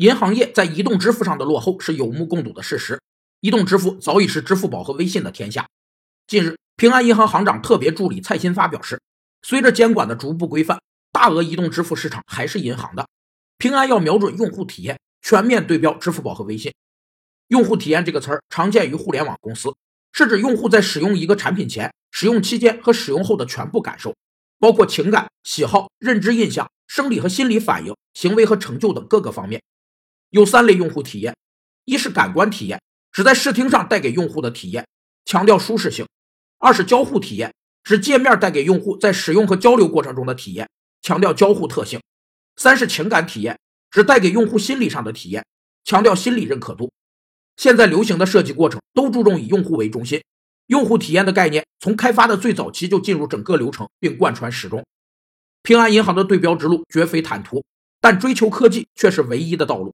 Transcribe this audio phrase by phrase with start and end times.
[0.00, 2.98] 银行业在移动支付上的落后是有目共睹的事实。
[3.40, 5.68] 移动支付早已是支付宝和微信的天下。
[6.26, 8.98] 近日，平安银行行长特别助理蔡新发表示，
[9.42, 10.80] 随着监管的逐步规范，
[11.12, 13.06] 大额移动支付市场还是银行的。
[13.58, 16.72] 平安要瞄准用户体验，全面对标支付宝和微信。
[17.48, 19.74] 用户体验这个词儿常见于互联网公司，
[20.14, 24.16] 是指用户在使用一个产品前、使用期间和使用后的全部感受，
[24.58, 29.60] 包括情感、喜好、认知印象、生理和心理反应、行为和成就等各个方面。
[30.30, 31.36] 有三类用户体验：
[31.84, 32.80] 一是感官体验，
[33.12, 34.86] 指在视听上带给用户的体验，
[35.24, 36.06] 强调舒适性；
[36.58, 37.52] 二是交互体验，
[37.82, 40.68] 指界面带给用户在使用和交流过程中的体验，
[41.02, 41.98] 强调交互特性；
[42.56, 43.58] 三是情感体验，
[43.90, 45.44] 指带给用户心理上的体验，
[45.84, 46.92] 强调心理认可度。
[47.56, 50.22] 现在流行的设计过程都注重以用户为中心，
[50.68, 54.84] 用户体验的概念从开发的最早期就进入整个流程，并贯穿始终。
[55.62, 57.62] 平安银行的对标之路绝非坦途，
[58.00, 59.92] 但追求科技却是唯一的道路。